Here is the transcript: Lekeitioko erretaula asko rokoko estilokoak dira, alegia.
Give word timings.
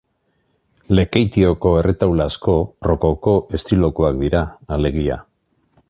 Lekeitioko 0.99 1.73
erretaula 1.81 2.27
asko 2.33 2.57
rokoko 2.91 3.35
estilokoak 3.59 4.19
dira, 4.25 4.43
alegia. 4.81 5.21